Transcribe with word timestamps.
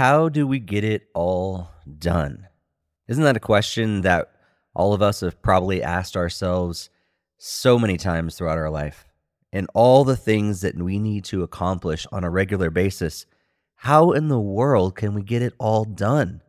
How 0.00 0.30
do 0.30 0.46
we 0.46 0.60
get 0.60 0.82
it 0.82 1.08
all 1.12 1.68
done? 1.98 2.48
Isn't 3.06 3.24
that 3.24 3.36
a 3.36 3.38
question 3.38 4.00
that 4.00 4.30
all 4.74 4.94
of 4.94 5.02
us 5.02 5.20
have 5.20 5.42
probably 5.42 5.82
asked 5.82 6.16
ourselves 6.16 6.88
so 7.36 7.78
many 7.78 7.98
times 7.98 8.34
throughout 8.34 8.56
our 8.56 8.70
life? 8.70 9.06
And 9.52 9.66
all 9.74 10.04
the 10.04 10.16
things 10.16 10.62
that 10.62 10.74
we 10.74 10.98
need 10.98 11.24
to 11.24 11.42
accomplish 11.42 12.06
on 12.12 12.24
a 12.24 12.30
regular 12.30 12.70
basis, 12.70 13.26
how 13.74 14.12
in 14.12 14.28
the 14.28 14.40
world 14.40 14.96
can 14.96 15.12
we 15.12 15.22
get 15.22 15.42
it 15.42 15.52
all 15.58 15.84
done? 15.84 16.40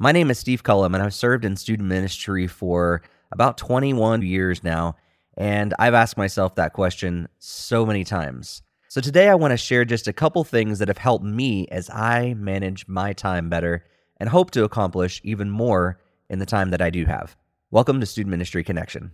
My 0.00 0.10
name 0.10 0.28
is 0.28 0.40
Steve 0.40 0.64
Cullum, 0.64 0.92
and 0.92 1.04
I've 1.04 1.14
served 1.14 1.44
in 1.44 1.54
student 1.54 1.88
ministry 1.88 2.48
for 2.48 3.02
about 3.30 3.58
21 3.58 4.22
years 4.22 4.64
now. 4.64 4.96
And 5.36 5.72
I've 5.78 5.94
asked 5.94 6.16
myself 6.16 6.56
that 6.56 6.72
question 6.72 7.28
so 7.38 7.86
many 7.86 8.02
times. 8.02 8.62
So 8.90 9.02
today 9.02 9.28
I 9.28 9.34
want 9.34 9.50
to 9.50 9.58
share 9.58 9.84
just 9.84 10.08
a 10.08 10.14
couple 10.14 10.44
things 10.44 10.78
that 10.78 10.88
have 10.88 10.96
helped 10.96 11.22
me 11.22 11.68
as 11.68 11.90
I 11.90 12.32
manage 12.32 12.88
my 12.88 13.12
time 13.12 13.50
better 13.50 13.84
and 14.16 14.30
hope 14.30 14.50
to 14.52 14.64
accomplish 14.64 15.20
even 15.22 15.50
more 15.50 16.00
in 16.30 16.38
the 16.38 16.46
time 16.46 16.70
that 16.70 16.80
I 16.80 16.88
do 16.88 17.04
have. 17.04 17.36
Welcome 17.70 18.00
to 18.00 18.06
Student 18.06 18.30
Ministry 18.30 18.64
Connection. 18.64 19.12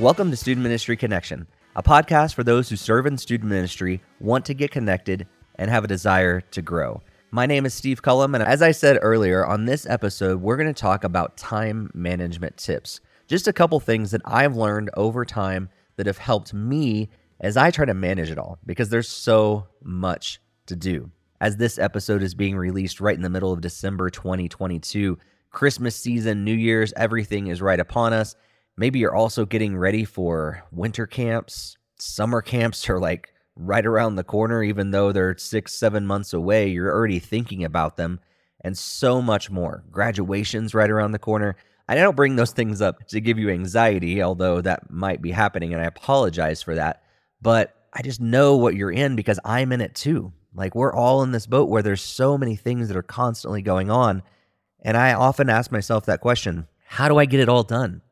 Welcome 0.00 0.30
to 0.30 0.36
Student 0.38 0.62
Ministry 0.62 0.96
Connection, 0.96 1.46
a 1.76 1.82
podcast 1.82 2.32
for 2.32 2.42
those 2.42 2.70
who 2.70 2.76
serve 2.76 3.04
in 3.04 3.18
student 3.18 3.50
ministry, 3.50 4.00
want 4.18 4.46
to 4.46 4.54
get 4.54 4.70
connected, 4.70 5.26
and 5.56 5.70
have 5.70 5.84
a 5.84 5.88
desire 5.88 6.40
to 6.40 6.62
grow. 6.62 7.02
My 7.32 7.44
name 7.44 7.66
is 7.66 7.74
Steve 7.74 8.00
Cullum, 8.00 8.34
and 8.34 8.42
as 8.42 8.62
I 8.62 8.70
said 8.70 8.98
earlier, 9.02 9.44
on 9.44 9.66
this 9.66 9.84
episode, 9.84 10.40
we're 10.40 10.56
going 10.56 10.72
to 10.72 10.80
talk 10.80 11.04
about 11.04 11.36
time 11.36 11.90
management 11.92 12.56
tips. 12.56 13.00
Just 13.28 13.46
a 13.46 13.52
couple 13.52 13.78
things 13.78 14.10
that 14.12 14.22
I've 14.24 14.56
learned 14.56 14.88
over 14.96 15.26
time 15.26 15.68
that 15.96 16.06
have 16.06 16.16
helped 16.16 16.54
me 16.54 17.10
as 17.38 17.58
I 17.58 17.70
try 17.70 17.84
to 17.84 17.92
manage 17.92 18.30
it 18.30 18.38
all, 18.38 18.58
because 18.64 18.88
there's 18.88 19.06
so 19.06 19.66
much 19.82 20.40
to 20.64 20.76
do. 20.76 21.10
As 21.42 21.58
this 21.58 21.78
episode 21.78 22.22
is 22.22 22.34
being 22.34 22.56
released 22.56 23.02
right 23.02 23.16
in 23.16 23.22
the 23.22 23.28
middle 23.28 23.52
of 23.52 23.60
December 23.60 24.08
2022, 24.08 25.18
Christmas 25.50 25.94
season, 25.94 26.42
New 26.42 26.54
Year's, 26.54 26.94
everything 26.96 27.48
is 27.48 27.60
right 27.60 27.78
upon 27.78 28.14
us. 28.14 28.34
Maybe 28.76 28.98
you're 28.98 29.14
also 29.14 29.44
getting 29.44 29.76
ready 29.76 30.04
for 30.04 30.62
winter 30.72 31.06
camps. 31.06 31.76
Summer 31.98 32.40
camps 32.40 32.88
are 32.88 32.98
like 32.98 33.34
right 33.56 33.84
around 33.84 34.16
the 34.16 34.24
corner, 34.24 34.62
even 34.62 34.90
though 34.90 35.12
they're 35.12 35.36
six, 35.36 35.74
seven 35.74 36.06
months 36.06 36.32
away. 36.32 36.68
You're 36.68 36.92
already 36.92 37.18
thinking 37.18 37.64
about 37.64 37.96
them 37.96 38.20
and 38.62 38.76
so 38.76 39.20
much 39.20 39.50
more. 39.50 39.84
Graduation's 39.90 40.74
right 40.74 40.90
around 40.90 41.12
the 41.12 41.18
corner. 41.18 41.56
I 41.88 41.94
don't 41.96 42.16
bring 42.16 42.36
those 42.36 42.52
things 42.52 42.80
up 42.80 43.06
to 43.08 43.20
give 43.20 43.38
you 43.38 43.50
anxiety, 43.50 44.22
although 44.22 44.60
that 44.60 44.90
might 44.90 45.20
be 45.20 45.32
happening, 45.32 45.72
and 45.72 45.82
I 45.82 45.86
apologize 45.86 46.62
for 46.62 46.74
that. 46.76 47.02
But 47.42 47.74
I 47.92 48.02
just 48.02 48.20
know 48.20 48.56
what 48.56 48.76
you're 48.76 48.92
in 48.92 49.16
because 49.16 49.40
I'm 49.44 49.72
in 49.72 49.80
it 49.80 49.94
too. 49.94 50.32
Like 50.54 50.74
we're 50.74 50.94
all 50.94 51.22
in 51.22 51.32
this 51.32 51.46
boat 51.46 51.68
where 51.68 51.82
there's 51.82 52.02
so 52.02 52.38
many 52.38 52.56
things 52.56 52.88
that 52.88 52.96
are 52.96 53.02
constantly 53.02 53.62
going 53.62 53.90
on. 53.90 54.22
And 54.82 54.96
I 54.96 55.14
often 55.14 55.50
ask 55.50 55.70
myself 55.70 56.06
that 56.06 56.20
question 56.20 56.66
how 56.84 57.08
do 57.08 57.18
I 57.18 57.24
get 57.24 57.40
it 57.40 57.48
all 57.48 57.62
done? 57.62 58.02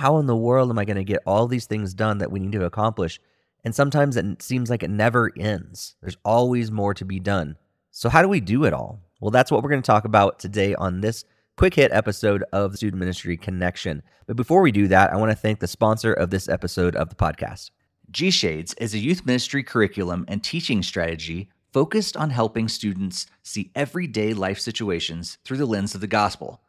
How 0.00 0.16
in 0.16 0.24
the 0.24 0.34
world 0.34 0.70
am 0.70 0.78
I 0.78 0.86
going 0.86 0.96
to 0.96 1.04
get 1.04 1.20
all 1.26 1.46
these 1.46 1.66
things 1.66 1.92
done 1.92 2.18
that 2.18 2.32
we 2.32 2.40
need 2.40 2.52
to 2.52 2.64
accomplish? 2.64 3.20
And 3.64 3.74
sometimes 3.74 4.16
it 4.16 4.40
seems 4.40 4.70
like 4.70 4.82
it 4.82 4.88
never 4.88 5.30
ends. 5.36 5.94
There's 6.00 6.16
always 6.24 6.70
more 6.70 6.94
to 6.94 7.04
be 7.04 7.20
done. 7.20 7.56
So, 7.90 8.08
how 8.08 8.22
do 8.22 8.28
we 8.28 8.40
do 8.40 8.64
it 8.64 8.72
all? 8.72 8.98
Well, 9.20 9.30
that's 9.30 9.50
what 9.50 9.62
we're 9.62 9.68
going 9.68 9.82
to 9.82 9.86
talk 9.86 10.06
about 10.06 10.38
today 10.38 10.74
on 10.74 11.02
this 11.02 11.24
quick 11.58 11.74
hit 11.74 11.92
episode 11.92 12.42
of 12.50 12.76
Student 12.76 12.98
Ministry 12.98 13.36
Connection. 13.36 14.02
But 14.26 14.36
before 14.36 14.62
we 14.62 14.72
do 14.72 14.88
that, 14.88 15.12
I 15.12 15.16
want 15.16 15.32
to 15.32 15.36
thank 15.36 15.60
the 15.60 15.68
sponsor 15.68 16.14
of 16.14 16.30
this 16.30 16.48
episode 16.48 16.96
of 16.96 17.10
the 17.10 17.14
podcast. 17.14 17.70
G 18.10 18.30
Shades 18.30 18.72
is 18.80 18.94
a 18.94 18.98
youth 18.98 19.26
ministry 19.26 19.62
curriculum 19.62 20.24
and 20.28 20.42
teaching 20.42 20.82
strategy 20.82 21.50
focused 21.74 22.16
on 22.16 22.30
helping 22.30 22.68
students 22.68 23.26
see 23.42 23.70
everyday 23.74 24.32
life 24.32 24.60
situations 24.60 25.36
through 25.44 25.58
the 25.58 25.66
lens 25.66 25.94
of 25.94 26.00
the 26.00 26.06
gospel. 26.06 26.62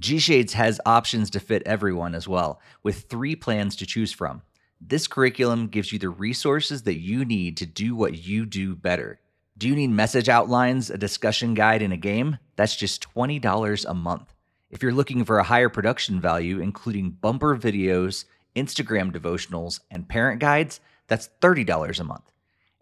G 0.00 0.18
Shades 0.18 0.54
has 0.54 0.80
options 0.84 1.30
to 1.30 1.40
fit 1.40 1.62
everyone 1.64 2.14
as 2.14 2.26
well, 2.26 2.60
with 2.82 3.02
three 3.02 3.36
plans 3.36 3.76
to 3.76 3.86
choose 3.86 4.12
from. 4.12 4.42
This 4.80 5.06
curriculum 5.06 5.68
gives 5.68 5.92
you 5.92 5.98
the 5.98 6.08
resources 6.08 6.82
that 6.82 6.98
you 6.98 7.24
need 7.24 7.56
to 7.58 7.66
do 7.66 7.94
what 7.94 8.26
you 8.26 8.44
do 8.44 8.74
better. 8.74 9.20
Do 9.56 9.68
you 9.68 9.76
need 9.76 9.90
message 9.90 10.28
outlines, 10.28 10.90
a 10.90 10.98
discussion 10.98 11.54
guide, 11.54 11.80
and 11.80 11.92
a 11.92 11.96
game? 11.96 12.38
That's 12.56 12.74
just 12.74 13.06
$20 13.14 13.84
a 13.88 13.94
month. 13.94 14.34
If 14.68 14.82
you're 14.82 14.92
looking 14.92 15.24
for 15.24 15.38
a 15.38 15.44
higher 15.44 15.68
production 15.68 16.20
value, 16.20 16.58
including 16.58 17.12
bumper 17.12 17.56
videos, 17.56 18.24
Instagram 18.56 19.12
devotionals, 19.12 19.78
and 19.92 20.08
parent 20.08 20.40
guides, 20.40 20.80
that's 21.06 21.30
$30 21.40 22.00
a 22.00 22.04
month. 22.04 22.32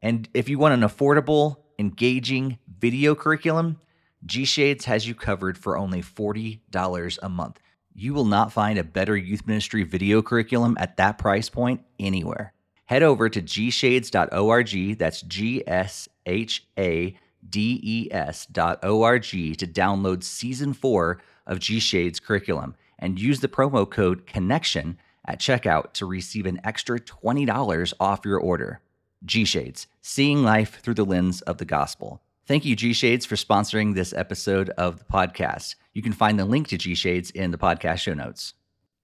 And 0.01 0.29
if 0.33 0.49
you 0.49 0.59
want 0.59 0.75
an 0.75 0.89
affordable, 0.89 1.57
engaging 1.79 2.59
video 2.79 3.15
curriculum, 3.15 3.79
G 4.25 4.45
Shades 4.45 4.85
has 4.85 5.07
you 5.07 5.15
covered 5.15 5.59
for 5.59 5.77
only 5.77 6.01
$40 6.01 7.19
a 7.23 7.29
month. 7.29 7.61
You 7.93 8.15
will 8.15 8.25
not 8.25 8.53
find 8.53 8.79
a 8.79 8.85
better 8.85 9.17
youth 9.17 9.47
ministry 9.47 9.83
video 9.83 10.23
curriculum 10.23 10.77
at 10.79 10.97
that 10.97 11.19
price 11.19 11.49
point 11.49 11.83
anywhere. 11.99 12.55
Head 12.87 13.03
over 13.03 13.29
to 13.29 13.43
gshades.org, 13.43 14.99
that's 14.99 15.23
G 15.23 15.67
S 15.67 16.09
H 16.25 16.67
A 16.79 17.17
D 17.49 17.81
E 17.83 18.09
S.org 18.13 19.23
to 19.23 19.67
download 19.67 20.23
season 20.23 20.73
four 20.73 21.21
of 21.47 21.59
G 21.59 21.81
Shades 21.81 22.21
curriculum 22.21 22.77
and 22.99 23.21
use 23.21 23.41
the 23.41 23.49
promo 23.49 23.91
code 23.91 24.27
CONNECTION 24.27 24.99
at 25.27 25.41
checkout 25.41 25.93
to 25.95 26.07
receive 26.07 26.47
an 26.47 26.61
extra 26.63 27.01
$20 27.01 27.93
off 27.99 28.25
your 28.25 28.39
order. 28.39 28.81
G 29.25 29.45
Shades, 29.45 29.89
seeing 30.01 30.43
life 30.45 30.81
through 30.81 30.95
the 30.95 31.05
lens 31.05 31.41
of 31.43 31.59
the 31.59 31.65
gospel. 31.65 32.23
Thank 32.47 32.65
you, 32.65 32.75
G 32.75 32.93
Shades, 32.93 33.25
for 33.25 33.37
sponsoring 33.37 33.95
this 33.95 34.13
episode 34.13 34.71
of 34.71 34.99
the 34.99 35.05
podcast. 35.05 35.77
You 35.93 36.03
can 36.03 36.13
find 36.13 36.39
the 36.39 36.45
link 36.45 36.67
to 36.69 36.77
G 36.77 36.97
Shades 36.97 37.31
in 37.31 37.53
the 37.53 37.59
podcast 37.59 37.99
show 37.99 38.15
notes. 38.15 38.55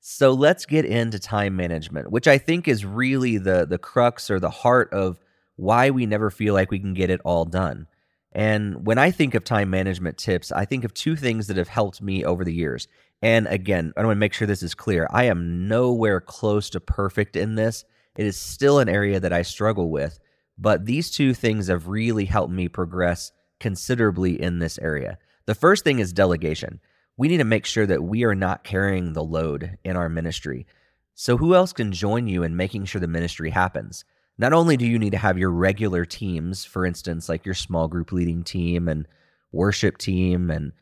So 0.00 0.32
let's 0.32 0.66
get 0.66 0.84
into 0.84 1.20
time 1.20 1.54
management, 1.54 2.10
which 2.10 2.26
I 2.26 2.38
think 2.38 2.66
is 2.66 2.84
really 2.84 3.38
the 3.38 3.64
the 3.64 3.78
crux 3.78 4.28
or 4.28 4.40
the 4.40 4.50
heart 4.50 4.92
of 4.92 5.20
why 5.54 5.90
we 5.90 6.04
never 6.04 6.30
feel 6.30 6.52
like 6.52 6.72
we 6.72 6.80
can 6.80 6.94
get 6.94 7.10
it 7.10 7.20
all 7.24 7.44
done. 7.44 7.86
And 8.32 8.84
when 8.86 8.98
I 8.98 9.12
think 9.12 9.34
of 9.34 9.44
time 9.44 9.70
management 9.70 10.18
tips, 10.18 10.50
I 10.50 10.64
think 10.64 10.84
of 10.84 10.92
two 10.92 11.14
things 11.14 11.46
that 11.46 11.56
have 11.56 11.68
helped 11.68 12.02
me 12.02 12.24
over 12.24 12.44
the 12.44 12.52
years. 12.52 12.88
And 13.22 13.46
again, 13.46 13.92
I 13.96 14.00
want 14.00 14.16
to 14.16 14.20
make 14.20 14.32
sure 14.32 14.46
this 14.46 14.62
is 14.62 14.74
clear. 14.74 15.08
I 15.10 15.24
am 15.24 15.68
nowhere 15.68 16.20
close 16.20 16.70
to 16.70 16.80
perfect 16.80 17.36
in 17.36 17.54
this. 17.54 17.84
It 18.16 18.26
is 18.26 18.36
still 18.36 18.80
an 18.80 18.88
area 18.88 19.20
that 19.20 19.32
I 19.32 19.42
struggle 19.42 19.90
with. 19.90 20.18
But 20.58 20.86
these 20.86 21.10
two 21.10 21.34
things 21.34 21.68
have 21.68 21.86
really 21.86 22.24
helped 22.24 22.52
me 22.52 22.68
progress 22.68 23.32
considerably 23.60 24.40
in 24.40 24.58
this 24.58 24.78
area. 24.78 25.18
The 25.46 25.54
first 25.54 25.84
thing 25.84 25.98
is 25.98 26.12
delegation. 26.12 26.80
We 27.16 27.28
need 27.28 27.38
to 27.38 27.44
make 27.44 27.64
sure 27.64 27.86
that 27.86 28.02
we 28.02 28.24
are 28.24 28.34
not 28.34 28.64
carrying 28.64 29.12
the 29.12 29.24
load 29.24 29.78
in 29.84 29.96
our 29.96 30.08
ministry. 30.08 30.66
So, 31.14 31.36
who 31.36 31.54
else 31.54 31.72
can 31.72 31.92
join 31.92 32.28
you 32.28 32.42
in 32.42 32.56
making 32.56 32.84
sure 32.84 33.00
the 33.00 33.08
ministry 33.08 33.50
happens? 33.50 34.04
Not 34.36 34.52
only 34.52 34.76
do 34.76 34.86
you 34.86 34.98
need 34.98 35.10
to 35.10 35.18
have 35.18 35.36
your 35.36 35.50
regular 35.50 36.04
teams, 36.04 36.64
for 36.64 36.86
instance, 36.86 37.28
like 37.28 37.44
your 37.44 37.56
small 37.56 37.88
group 37.88 38.12
leading 38.12 38.44
team 38.44 38.88
and 38.88 39.06
worship 39.50 39.98
team 39.98 40.50
and 40.50 40.72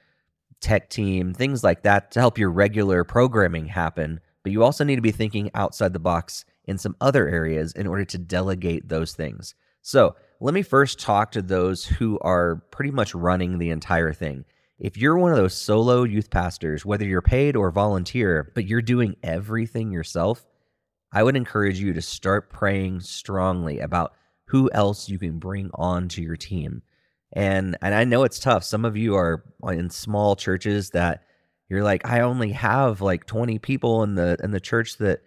tech 0.60 0.90
team, 0.90 1.32
things 1.32 1.64
like 1.64 1.82
that 1.84 2.10
to 2.12 2.20
help 2.20 2.36
your 2.38 2.50
regular 2.50 3.02
programming 3.04 3.66
happen, 3.66 4.20
but 4.42 4.52
you 4.52 4.62
also 4.62 4.84
need 4.84 4.96
to 4.96 5.02
be 5.02 5.10
thinking 5.10 5.50
outside 5.54 5.92
the 5.92 5.98
box 5.98 6.44
in 6.66 6.76
some 6.76 6.96
other 7.00 7.28
areas 7.28 7.72
in 7.72 7.86
order 7.86 8.04
to 8.04 8.18
delegate 8.18 8.88
those 8.88 9.14
things. 9.14 9.54
So 9.86 10.16
let 10.40 10.52
me 10.52 10.62
first 10.62 10.98
talk 10.98 11.30
to 11.30 11.42
those 11.42 11.84
who 11.84 12.18
are 12.18 12.56
pretty 12.72 12.90
much 12.90 13.14
running 13.14 13.58
the 13.58 13.70
entire 13.70 14.12
thing. 14.12 14.44
If 14.80 14.96
you're 14.96 15.16
one 15.16 15.30
of 15.30 15.36
those 15.36 15.54
solo 15.54 16.02
youth 16.02 16.28
pastors, 16.28 16.84
whether 16.84 17.04
you're 17.04 17.22
paid 17.22 17.54
or 17.54 17.70
volunteer, 17.70 18.50
but 18.56 18.66
you're 18.66 18.82
doing 18.82 19.14
everything 19.22 19.92
yourself, 19.92 20.44
I 21.12 21.22
would 21.22 21.36
encourage 21.36 21.78
you 21.78 21.92
to 21.92 22.02
start 22.02 22.50
praying 22.50 22.98
strongly 23.02 23.78
about 23.78 24.14
who 24.46 24.68
else 24.72 25.08
you 25.08 25.20
can 25.20 25.38
bring 25.38 25.70
on 25.74 26.08
to 26.08 26.20
your 26.20 26.36
team. 26.36 26.82
And 27.32 27.78
and 27.80 27.94
I 27.94 28.02
know 28.02 28.24
it's 28.24 28.40
tough. 28.40 28.64
Some 28.64 28.84
of 28.84 28.96
you 28.96 29.14
are 29.14 29.44
in 29.68 29.88
small 29.90 30.34
churches 30.34 30.90
that 30.90 31.22
you're 31.68 31.84
like, 31.84 32.04
I 32.04 32.22
only 32.22 32.50
have 32.50 33.00
like 33.02 33.24
20 33.26 33.60
people 33.60 34.02
in 34.02 34.16
the 34.16 34.36
in 34.42 34.50
the 34.50 34.58
church 34.58 34.96
that 34.96 35.20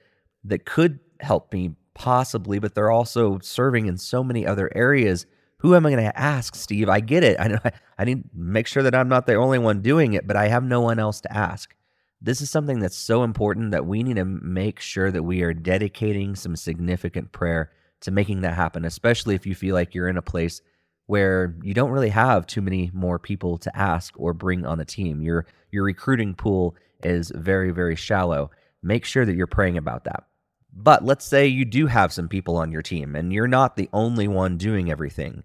that 0.43 0.65
could 0.65 0.99
help 1.21 1.53
me 1.53 1.75
possibly, 1.99 2.57
but 2.59 2.73
they're 2.73 2.89
also 2.89 3.37
serving 3.39 3.85
in 3.85 3.97
so 3.97 4.23
many 4.23 4.47
other 4.47 4.71
areas. 4.73 5.27
Who 5.57 5.75
am 5.75 5.85
I 5.85 5.91
going 5.91 6.03
to 6.03 6.19
ask, 6.19 6.55
Steve? 6.55 6.89
I 6.89 7.01
get 7.01 7.23
it. 7.23 7.39
I 7.39 7.71
I 7.99 8.05
need 8.05 8.23
to 8.23 8.29
make 8.33 8.65
sure 8.65 8.81
that 8.81 8.95
I'm 8.95 9.09
not 9.09 9.27
the 9.27 9.35
only 9.35 9.59
one 9.59 9.81
doing 9.81 10.13
it, 10.13 10.25
but 10.25 10.37
I 10.37 10.47
have 10.47 10.63
no 10.63 10.81
one 10.81 10.97
else 10.97 11.21
to 11.21 11.33
ask. 11.33 11.75
This 12.21 12.41
is 12.41 12.49
something 12.49 12.79
that's 12.79 12.97
so 12.97 13.23
important 13.23 13.71
that 13.71 13.85
we 13.85 14.01
need 14.01 14.15
to 14.15 14.25
make 14.25 14.79
sure 14.79 15.11
that 15.11 15.23
we 15.23 15.41
are 15.43 15.53
dedicating 15.53 16.35
some 16.35 16.55
significant 16.55 17.31
prayer 17.31 17.71
to 18.01 18.11
making 18.11 18.41
that 18.41 18.55
happen, 18.55 18.85
especially 18.85 19.35
if 19.35 19.45
you 19.45 19.53
feel 19.53 19.75
like 19.75 19.93
you're 19.93 20.07
in 20.07 20.17
a 20.17 20.21
place 20.21 20.61
where 21.07 21.55
you 21.61 21.73
don't 21.73 21.91
really 21.91 22.09
have 22.09 22.47
too 22.47 22.61
many 22.61 22.91
more 22.93 23.19
people 23.19 23.57
to 23.57 23.77
ask 23.77 24.13
or 24.17 24.33
bring 24.33 24.65
on 24.65 24.77
the 24.77 24.85
team. 24.85 25.21
Your 25.21 25.45
your 25.71 25.83
recruiting 25.83 26.33
pool 26.33 26.75
is 27.03 27.31
very 27.35 27.71
very 27.71 27.97
shallow. 27.97 28.51
Make 28.81 29.03
sure 29.03 29.25
that 29.25 29.35
you're 29.35 29.47
praying 29.47 29.77
about 29.77 30.05
that. 30.05 30.23
But 30.71 31.03
let's 31.03 31.25
say 31.25 31.47
you 31.47 31.65
do 31.65 31.87
have 31.87 32.13
some 32.13 32.27
people 32.27 32.57
on 32.57 32.71
your 32.71 32.81
team 32.81 33.15
and 33.15 33.33
you're 33.33 33.47
not 33.47 33.75
the 33.75 33.89
only 33.91 34.27
one 34.27 34.57
doing 34.57 34.89
everything. 34.91 35.43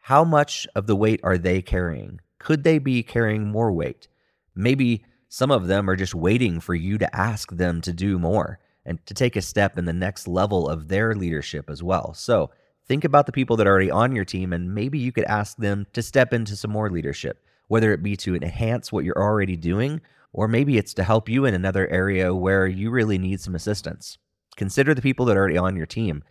How 0.00 0.24
much 0.24 0.66
of 0.74 0.86
the 0.86 0.96
weight 0.96 1.20
are 1.22 1.38
they 1.38 1.62
carrying? 1.62 2.20
Could 2.38 2.64
they 2.64 2.78
be 2.78 3.02
carrying 3.02 3.46
more 3.46 3.72
weight? 3.72 4.08
Maybe 4.54 5.04
some 5.28 5.50
of 5.50 5.66
them 5.66 5.88
are 5.88 5.96
just 5.96 6.14
waiting 6.14 6.60
for 6.60 6.74
you 6.74 6.98
to 6.98 7.16
ask 7.16 7.50
them 7.52 7.80
to 7.82 7.92
do 7.92 8.18
more 8.18 8.58
and 8.84 9.04
to 9.06 9.14
take 9.14 9.36
a 9.36 9.42
step 9.42 9.78
in 9.78 9.86
the 9.86 9.92
next 9.92 10.28
level 10.28 10.68
of 10.68 10.88
their 10.88 11.14
leadership 11.14 11.70
as 11.70 11.82
well. 11.82 12.12
So, 12.12 12.50
think 12.86 13.04
about 13.04 13.24
the 13.24 13.32
people 13.32 13.56
that 13.56 13.66
are 13.66 13.70
already 13.70 13.90
on 13.90 14.14
your 14.14 14.26
team 14.26 14.52
and 14.52 14.74
maybe 14.74 14.98
you 14.98 15.10
could 15.10 15.24
ask 15.24 15.56
them 15.56 15.86
to 15.94 16.02
step 16.02 16.34
into 16.34 16.54
some 16.54 16.70
more 16.70 16.90
leadership, 16.90 17.42
whether 17.68 17.92
it 17.92 18.02
be 18.02 18.14
to 18.18 18.36
enhance 18.36 18.92
what 18.92 19.04
you're 19.04 19.16
already 19.16 19.56
doing 19.56 20.02
or 20.34 20.48
maybe 20.48 20.76
it's 20.76 20.92
to 20.94 21.04
help 21.04 21.28
you 21.28 21.46
in 21.46 21.54
another 21.54 21.88
area 21.88 22.34
where 22.34 22.66
you 22.66 22.90
really 22.90 23.16
need 23.16 23.40
some 23.40 23.54
assistance. 23.54 24.18
Consider 24.56 24.94
the 24.94 25.02
people 25.02 25.26
that 25.26 25.36
are 25.36 25.40
already 25.40 25.58
on 25.58 25.76
your 25.76 25.86
team. 25.86 26.22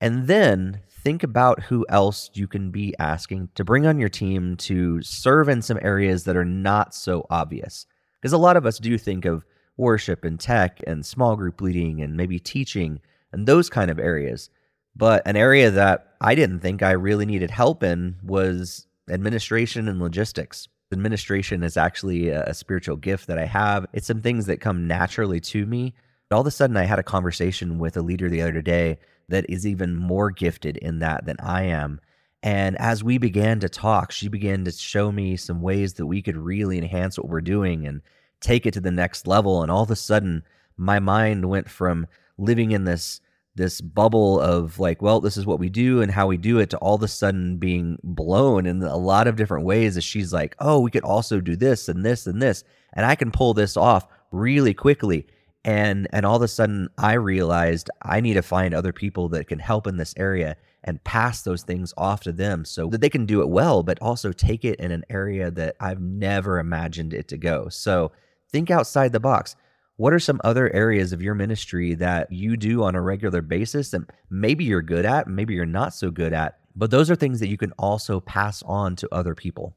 And 0.00 0.26
then 0.26 0.80
think 1.02 1.22
about 1.22 1.62
who 1.64 1.86
else 1.88 2.30
you 2.34 2.46
can 2.46 2.70
be 2.70 2.94
asking 2.98 3.50
to 3.54 3.64
bring 3.64 3.86
on 3.86 3.98
your 3.98 4.08
team 4.08 4.56
to 4.56 5.02
serve 5.02 5.48
in 5.48 5.62
some 5.62 5.78
areas 5.82 6.24
that 6.24 6.36
are 6.36 6.44
not 6.44 6.94
so 6.94 7.26
obvious. 7.30 7.86
Because 8.20 8.32
a 8.32 8.38
lot 8.38 8.56
of 8.56 8.66
us 8.66 8.78
do 8.78 8.98
think 8.98 9.24
of 9.24 9.44
worship 9.76 10.24
and 10.24 10.38
tech 10.38 10.80
and 10.86 11.04
small 11.04 11.36
group 11.36 11.60
leading 11.60 12.02
and 12.02 12.16
maybe 12.16 12.38
teaching 12.38 13.00
and 13.32 13.46
those 13.46 13.70
kind 13.70 13.90
of 13.90 13.98
areas. 13.98 14.50
But 14.94 15.22
an 15.26 15.36
area 15.36 15.70
that 15.70 16.14
I 16.20 16.34
didn't 16.34 16.60
think 16.60 16.82
I 16.82 16.92
really 16.92 17.26
needed 17.26 17.50
help 17.50 17.82
in 17.82 18.16
was 18.22 18.86
administration 19.08 19.88
and 19.88 20.00
logistics. 20.00 20.68
Administration 20.92 21.62
is 21.62 21.76
actually 21.76 22.28
a, 22.28 22.52
spiritual 22.52 22.96
gift 22.96 23.28
that 23.28 23.38
I 23.38 23.46
have. 23.46 23.86
It's 23.92 24.06
some 24.06 24.22
things 24.22 24.46
that 24.46 24.60
come 24.60 24.86
naturally 24.86 25.40
to 25.40 25.64
me. 25.64 25.94
But 26.30 26.36
all 26.36 26.42
of 26.42 26.46
a 26.46 26.52
sudden, 26.52 26.76
I 26.76 26.84
had 26.84 27.00
a 27.00 27.02
conversation 27.02 27.80
with 27.80 27.96
a 27.96 28.02
leader 28.02 28.30
the 28.30 28.42
other 28.42 28.62
day 28.62 28.98
that 29.28 29.46
is 29.48 29.66
even 29.66 29.96
more 29.96 30.30
gifted 30.30 30.76
in 30.76 31.00
that 31.00 31.26
than 31.26 31.36
I 31.40 31.64
am. 31.64 32.00
And 32.40 32.76
as 32.78 33.02
we 33.02 33.18
began 33.18 33.58
to 33.60 33.68
talk, 33.68 34.12
she 34.12 34.28
began 34.28 34.64
to 34.64 34.70
show 34.70 35.10
me 35.10 35.36
some 35.36 35.60
ways 35.60 35.94
that 35.94 36.06
we 36.06 36.22
could 36.22 36.36
really 36.36 36.78
enhance 36.78 37.18
what 37.18 37.28
we're 37.28 37.40
doing 37.40 37.84
and 37.84 38.00
take 38.40 38.64
it 38.64 38.74
to 38.74 38.80
the 38.80 38.92
next 38.92 39.26
level. 39.26 39.60
And 39.60 39.72
all 39.72 39.82
of 39.82 39.90
a 39.90 39.96
sudden, 39.96 40.44
my 40.76 41.00
mind 41.00 41.48
went 41.48 41.68
from 41.68 42.06
living 42.38 42.70
in 42.70 42.84
this 42.84 43.20
this 43.56 43.80
bubble 43.80 44.40
of 44.40 44.78
like, 44.78 45.02
well, 45.02 45.20
this 45.20 45.36
is 45.36 45.44
what 45.44 45.58
we 45.58 45.68
do 45.68 46.00
and 46.00 46.12
how 46.12 46.28
we 46.28 46.36
do 46.36 46.60
it 46.60 46.70
to 46.70 46.78
all 46.78 46.94
of 46.94 47.02
a 47.02 47.08
sudden 47.08 47.56
being 47.56 47.98
blown 48.04 48.64
in 48.64 48.80
a 48.84 48.96
lot 48.96 49.26
of 49.26 49.34
different 49.34 49.66
ways 49.66 49.96
as 49.96 50.04
she's 50.04 50.32
like, 50.32 50.54
oh, 50.60 50.78
we 50.78 50.92
could 50.92 51.02
also 51.02 51.40
do 51.40 51.56
this 51.56 51.88
and 51.88 52.06
this 52.06 52.28
and 52.28 52.40
this. 52.40 52.62
And 52.92 53.04
I 53.04 53.16
can 53.16 53.32
pull 53.32 53.52
this 53.52 53.76
off 53.76 54.06
really 54.30 54.72
quickly. 54.72 55.26
And 55.64 56.08
and 56.12 56.24
all 56.24 56.36
of 56.36 56.42
a 56.42 56.48
sudden 56.48 56.88
I 56.96 57.14
realized 57.14 57.90
I 58.02 58.20
need 58.20 58.34
to 58.34 58.42
find 58.42 58.74
other 58.74 58.92
people 58.92 59.28
that 59.30 59.48
can 59.48 59.58
help 59.58 59.86
in 59.86 59.96
this 59.96 60.14
area 60.16 60.56
and 60.84 61.02
pass 61.04 61.42
those 61.42 61.62
things 61.62 61.92
off 61.96 62.22
to 62.22 62.32
them 62.32 62.64
so 62.64 62.86
that 62.86 63.02
they 63.02 63.10
can 63.10 63.26
do 63.26 63.42
it 63.42 63.48
well, 63.50 63.82
but 63.82 64.00
also 64.00 64.32
take 64.32 64.64
it 64.64 64.80
in 64.80 64.90
an 64.90 65.04
area 65.10 65.50
that 65.50 65.76
I've 65.78 66.00
never 66.00 66.58
imagined 66.58 67.12
it 67.12 67.28
to 67.28 67.36
go. 67.36 67.68
So 67.68 68.12
think 68.50 68.70
outside 68.70 69.12
the 69.12 69.20
box 69.20 69.56
what 70.00 70.14
are 70.14 70.18
some 70.18 70.40
other 70.44 70.72
areas 70.72 71.12
of 71.12 71.20
your 71.20 71.34
ministry 71.34 71.92
that 71.92 72.32
you 72.32 72.56
do 72.56 72.82
on 72.82 72.94
a 72.94 73.02
regular 73.02 73.42
basis 73.42 73.90
that 73.90 74.00
maybe 74.30 74.64
you're 74.64 74.80
good 74.80 75.04
at, 75.04 75.28
maybe 75.28 75.52
you're 75.52 75.66
not 75.66 75.92
so 75.92 76.10
good 76.10 76.32
at, 76.32 76.58
but 76.74 76.90
those 76.90 77.10
are 77.10 77.14
things 77.14 77.38
that 77.38 77.50
you 77.50 77.58
can 77.58 77.72
also 77.72 78.18
pass 78.18 78.62
on 78.62 78.96
to 78.96 79.06
other 79.12 79.34
people. 79.34 79.76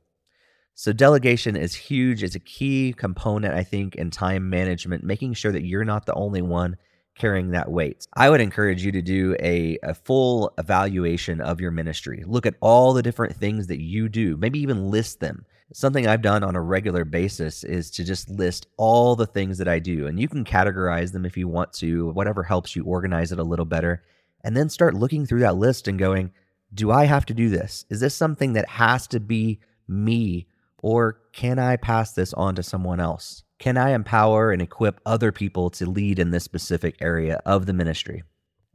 So, 0.76 0.92
delegation 0.92 1.56
is 1.56 1.76
huge. 1.76 2.24
It's 2.24 2.36
a 2.36 2.40
key 2.40 2.94
component, 2.98 3.54
I 3.54 3.64
think, 3.64 3.96
in 3.96 4.10
time 4.10 4.50
management, 4.50 5.04
making 5.04 5.34
sure 5.34 5.52
that 5.52 5.66
you're 5.66 5.86
not 5.86 6.06
the 6.06 6.16
only 6.16 6.42
one 6.42 6.78
carrying 7.16 7.52
that 7.52 7.72
weight. 7.72 8.08
I 8.16 8.30
would 8.30 8.42
encourage 8.42 8.84
you 8.84 8.92
to 8.92 9.02
do 9.02 9.36
a, 9.40 9.78
a 9.84 9.94
full 9.94 10.52
evaluation 10.58 11.42
of 11.42 11.62
your 11.62 11.72
ministry. 11.72 12.24
Look 12.26 12.46
at 12.46 12.56
all 12.60 12.94
the 12.94 13.04
different 13.04 13.36
things 13.36 13.68
that 13.68 13.82
you 13.82 14.10
do, 14.10 14.36
maybe 14.38 14.60
even 14.60 14.90
list 14.90 15.20
them. 15.20 15.46
Something 15.74 16.08
I've 16.08 16.22
done 16.22 16.44
on 16.44 16.56
a 16.56 16.62
regular 16.62 17.06
basis 17.06 17.64
is 17.64 17.90
to 17.92 18.04
just 18.04 18.30
list 18.30 18.68
all 18.78 19.16
the 19.16 19.26
things 19.26 19.58
that 19.58 19.68
I 19.68 19.80
do. 19.80 20.08
And 20.08 20.20
you 20.20 20.28
can 20.28 20.44
categorize 20.44 21.12
them 21.12 21.26
if 21.26 21.38
you 21.38 21.48
want 21.48 21.74
to, 21.74 22.10
whatever 22.10 22.44
helps 22.44 22.76
you 22.76 22.84
organize 22.84 23.32
it 23.32 23.40
a 23.40 23.44
little 23.44 23.66
better. 23.66 24.04
And 24.44 24.56
then 24.56 24.70
start 24.70 24.94
looking 24.94 25.26
through 25.26 25.40
that 25.40 25.56
list 25.56 25.88
and 25.88 25.98
going, 25.98 26.32
do 26.74 26.92
I 26.92 27.06
have 27.06 27.26
to 27.28 27.34
do 27.34 27.50
this? 27.50 27.86
Is 27.90 28.00
this 28.00 28.16
something 28.16 28.54
that 28.54 28.70
has 28.70 29.08
to 29.08 29.20
be 29.20 29.60
me? 29.88 30.48
Or 30.84 31.20
can 31.32 31.58
I 31.58 31.78
pass 31.78 32.12
this 32.12 32.32
on 32.34 32.54
to 32.56 32.62
someone 32.62 33.00
else? 33.00 33.44
Can 33.58 33.78
I 33.78 33.96
empower 33.96 34.52
and 34.52 34.62
equip 34.62 35.00
other 35.08 35.32
people 35.32 35.72
to 35.72 35.90
lead 35.90 36.20
in 36.20 36.30
this 36.30 36.44
specific 36.44 36.98
area 37.02 37.42
of 37.44 37.66
the 37.66 37.74
ministry? 37.74 38.22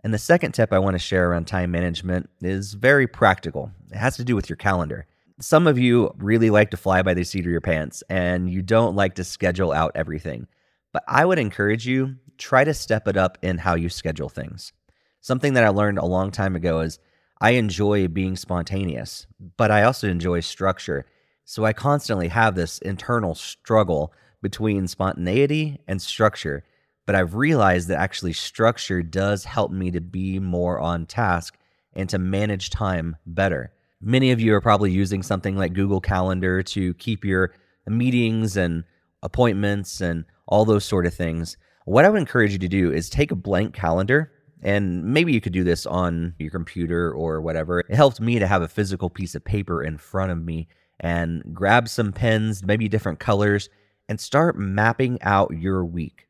And 0.03 0.13
the 0.13 0.19
second 0.19 0.53
tip 0.53 0.73
I 0.73 0.81
want 0.81 0.95
to 0.95 0.99
share 0.99 1.31
around 1.31 1.47
time 1.47 1.71
management 1.71 2.29
is 2.41 2.75
very 2.75 3.07
practical. 3.07 3.71
It 3.93 3.99
has 3.99 4.17
to 4.17 4.25
do 4.25 4.35
with 4.35 4.49
your 4.49 4.57
calendar 4.57 5.07
some 5.41 5.67
of 5.67 5.79
you 5.79 6.13
really 6.19 6.51
like 6.51 6.71
to 6.71 6.77
fly 6.77 7.03
by 7.03 7.15
the 7.15 7.25
seat 7.25 7.45
of 7.45 7.51
your 7.51 7.61
pants 7.61 8.03
and 8.09 8.51
you 8.51 8.63
don't 8.63 8.97
like 8.97 9.15
to 9.15 9.25
schedule 9.25 9.73
out 9.73 9.93
everything. 9.95 10.49
But 10.93 11.05
I 11.07 11.25
would 11.25 11.39
encourage 11.39 11.87
you 11.87 12.17
try 12.39 12.65
to 12.65 12.75
step 12.75 13.07
it 13.07 13.17
up 13.17 13.39
in 13.43 13.59
how 13.59 13.75
you 13.75 13.89
schedule 13.89 14.29
things. 14.29 14.73
Something 15.21 15.55
that 15.55 15.65
I 15.65 15.69
learned 15.69 15.99
a 15.99 16.07
long 16.07 16.31
time 16.31 16.57
ago 16.57 16.81
is 16.81 16.99
I 17.41 17.51
enjoy 17.51 18.09
being 18.09 18.37
spontaneous, 18.37 19.27
but 19.57 19.71
I 19.71 19.85
also 19.85 20.09
enjoy 20.09 20.41
structure. 20.41 21.07
So 21.51 21.65
I 21.65 21.73
constantly 21.73 22.29
have 22.29 22.55
this 22.55 22.77
internal 22.81 23.35
struggle 23.35 24.13
between 24.43 24.87
spontaneity 24.87 25.81
and 25.89 26.01
structure. 26.03 26.63
But 27.07 27.15
I've 27.15 27.37
realized 27.37 27.89
that 27.89 27.99
actually 27.99 28.35
structure 28.35 29.03
does 29.03 29.47
help 29.47 29.71
me 29.71 29.91
to 29.93 30.01
be 30.03 30.39
more 30.41 30.79
on 30.79 31.07
task 31.07 31.57
and 31.95 32.07
to 32.11 32.19
manage 32.19 32.69
time 32.69 33.17
better. 33.25 33.73
Many 33.99 34.31
of 34.31 34.43
you 34.43 34.55
are 34.57 34.61
probably 34.61 34.91
using 34.91 35.23
something 35.23 35.57
like 35.57 35.73
Google 35.73 36.03
Calendar 36.03 36.63
to 36.65 36.93
keep 36.95 37.25
your 37.25 37.55
meetings 37.87 38.59
and 38.59 38.85
appointments 39.23 40.03
and 40.03 40.27
all 40.49 40.67
those 40.67 40.85
sort 40.85 41.07
of 41.07 41.15
things. 41.15 41.57
What 41.87 42.05
I 42.05 42.11
would 42.11 42.21
encourage 42.21 42.53
you 42.53 42.59
to 42.59 42.69
do 42.69 42.93
is 42.93 43.09
take 43.09 43.31
a 43.31 43.35
blank 43.35 43.73
calendar 43.73 44.31
and 44.63 45.03
maybe 45.03 45.33
you 45.33 45.41
could 45.41 45.55
do 45.55 45.65
this 45.65 45.87
on 45.87 46.35
your 46.39 46.51
computer 46.51 47.11
or 47.11 47.41
whatever. 47.41 47.81
It 47.81 47.95
helped 47.95 48.21
me 48.21 48.39
to 48.39 48.47
have 48.47 48.61
a 48.61 48.69
physical 48.69 49.09
piece 49.09 49.35
of 49.35 49.43
paper 49.47 49.83
in 49.83 49.97
front 49.97 50.31
of 50.31 50.45
me 50.45 50.69
and 51.01 51.43
grab 51.55 51.89
some 51.89 52.13
pens, 52.13 52.65
maybe 52.65 52.89
different 52.89 53.19
colors, 53.19 53.69
and 54.09 54.21
start 54.21 54.59
mapping 54.59 55.21
out 55.23 55.51
your 55.53 55.85
week. 55.85 56.27